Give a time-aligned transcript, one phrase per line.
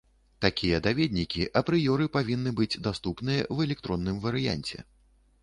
[0.43, 4.77] Такія даведнікі апрыёры павінны быць даступныя ў электронным варыянце.